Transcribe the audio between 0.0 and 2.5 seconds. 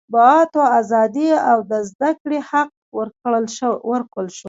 د مطبوعاتو ازادي او د زده کړې